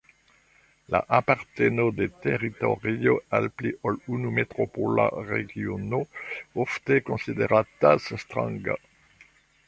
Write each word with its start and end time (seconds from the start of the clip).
La 0.93 0.99
aparteno 1.15 1.83
de 1.97 2.05
teritorio 2.21 3.13
al 3.39 3.49
pli 3.59 3.73
ol 3.89 3.99
unu 4.15 4.31
metropola 4.37 5.05
regiono 5.27 5.99
ofte 6.65 6.97
konsideratas 7.11 8.09
stranga. 8.25 8.79